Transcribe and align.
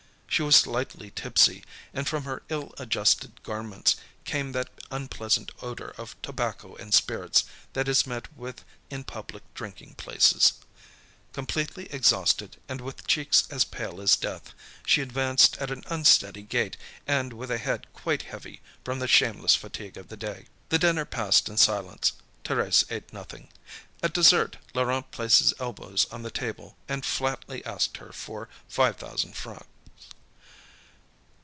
She 0.33 0.43
was 0.43 0.55
slightly 0.55 1.11
tipsy, 1.11 1.61
and 1.93 2.07
from 2.07 2.23
her 2.23 2.41
ill 2.47 2.73
adjusted 2.77 3.43
garments, 3.43 3.97
came 4.23 4.53
that 4.53 4.69
unpleasant 4.89 5.51
odour 5.61 5.93
of 5.97 6.19
tobacco 6.21 6.73
and 6.77 6.93
spirits 6.93 7.43
that 7.73 7.89
is 7.89 8.07
met 8.07 8.31
with 8.37 8.63
in 8.89 9.03
public 9.03 9.43
drinking 9.55 9.95
places. 9.95 10.53
Completely 11.33 11.87
exhausted, 11.93 12.55
and 12.69 12.79
with 12.79 13.05
cheeks 13.07 13.43
as 13.51 13.65
pale 13.65 13.99
as 14.01 14.15
death, 14.15 14.53
she 14.85 15.01
advanced 15.01 15.57
at 15.57 15.69
an 15.69 15.83
unsteady 15.87 16.43
gait 16.43 16.77
and 17.05 17.33
with 17.33 17.51
a 17.51 17.57
head 17.59 17.85
quite 17.93 18.21
heavy 18.23 18.61
from 18.85 18.99
the 18.99 19.09
shameless 19.09 19.55
fatigue 19.55 19.97
of 19.97 20.07
the 20.07 20.17
day. 20.17 20.45
The 20.69 20.79
dinner 20.79 21.03
passed 21.05 21.49
in 21.49 21.57
silence. 21.57 22.13
Thérèse 22.45 22.85
ate 22.89 23.11
nothing. 23.11 23.49
At 24.01 24.13
dessert 24.13 24.55
Laurent 24.73 25.11
placed 25.11 25.39
his 25.39 25.53
elbows 25.59 26.07
on 26.09 26.21
the 26.23 26.31
table, 26.31 26.77
and 26.87 27.05
flatly 27.05 27.63
asked 27.65 27.97
her 27.97 28.13
for 28.13 28.47
5,000 28.69 29.35
francs. 29.35 29.65